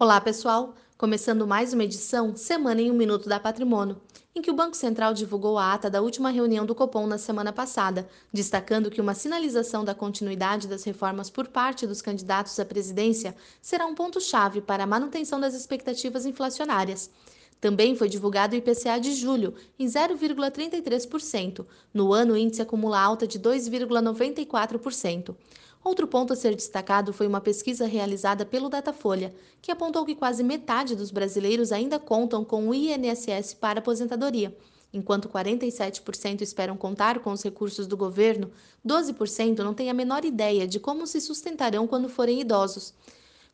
Olá, 0.00 0.20
pessoal! 0.20 0.76
Começando 0.96 1.44
mais 1.44 1.72
uma 1.72 1.82
edição 1.82 2.36
Semana 2.36 2.80
em 2.80 2.88
um 2.88 2.94
Minuto 2.94 3.28
da 3.28 3.40
Patrimônio, 3.40 4.00
em 4.32 4.40
que 4.40 4.48
o 4.48 4.54
Banco 4.54 4.76
Central 4.76 5.12
divulgou 5.12 5.58
a 5.58 5.74
ata 5.74 5.90
da 5.90 6.00
última 6.00 6.30
reunião 6.30 6.64
do 6.64 6.72
Copom 6.72 7.04
na 7.04 7.18
semana 7.18 7.52
passada, 7.52 8.08
destacando 8.32 8.92
que 8.92 9.00
uma 9.00 9.12
sinalização 9.12 9.84
da 9.84 9.96
continuidade 9.96 10.68
das 10.68 10.84
reformas 10.84 11.28
por 11.28 11.48
parte 11.48 11.84
dos 11.84 12.00
candidatos 12.00 12.60
à 12.60 12.64
presidência 12.64 13.34
será 13.60 13.86
um 13.86 13.94
ponto-chave 13.96 14.60
para 14.60 14.84
a 14.84 14.86
manutenção 14.86 15.40
das 15.40 15.52
expectativas 15.52 16.24
inflacionárias. 16.24 17.10
Também 17.60 17.96
foi 17.96 18.08
divulgado 18.08 18.54
o 18.54 18.58
IPCA 18.58 19.00
de 19.00 19.14
julho, 19.14 19.52
em 19.76 19.86
0,33%. 19.86 21.66
No 21.92 22.12
ano, 22.12 22.34
o 22.34 22.36
índice 22.36 22.62
acumula 22.62 23.00
alta 23.00 23.26
de 23.26 23.40
2,94%. 23.40 25.34
Outro 25.82 26.06
ponto 26.06 26.32
a 26.32 26.36
ser 26.36 26.54
destacado 26.54 27.12
foi 27.12 27.26
uma 27.26 27.40
pesquisa 27.40 27.86
realizada 27.86 28.44
pelo 28.44 28.68
Datafolha, 28.68 29.34
que 29.62 29.70
apontou 29.70 30.04
que 30.04 30.14
quase 30.14 30.42
metade 30.42 30.96
dos 30.96 31.10
brasileiros 31.10 31.72
ainda 31.72 31.98
contam 31.98 32.44
com 32.44 32.68
o 32.68 32.74
INSS 32.74 33.54
para 33.54 33.78
aposentadoria. 33.78 34.54
Enquanto 34.92 35.28
47% 35.28 36.40
esperam 36.40 36.76
contar 36.76 37.20
com 37.20 37.30
os 37.30 37.42
recursos 37.42 37.86
do 37.86 37.96
governo, 37.96 38.50
12% 38.86 39.58
não 39.58 39.74
têm 39.74 39.90
a 39.90 39.94
menor 39.94 40.24
ideia 40.24 40.66
de 40.66 40.80
como 40.80 41.06
se 41.06 41.20
sustentarão 41.20 41.86
quando 41.86 42.08
forem 42.08 42.40
idosos. 42.40 42.94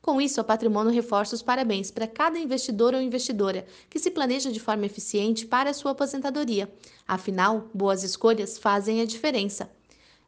Com 0.00 0.20
isso, 0.20 0.40
a 0.40 0.44
Patrimônio 0.44 0.92
reforça 0.92 1.34
os 1.34 1.42
parabéns 1.42 1.90
para 1.90 2.06
cada 2.06 2.38
investidor 2.38 2.94
ou 2.94 3.00
investidora 3.00 3.66
que 3.88 3.98
se 3.98 4.10
planeja 4.10 4.52
de 4.52 4.60
forma 4.60 4.86
eficiente 4.86 5.46
para 5.46 5.70
a 5.70 5.74
sua 5.74 5.92
aposentadoria. 5.92 6.70
Afinal, 7.08 7.68
boas 7.72 8.02
escolhas 8.02 8.58
fazem 8.58 9.00
a 9.00 9.06
diferença. 9.06 9.68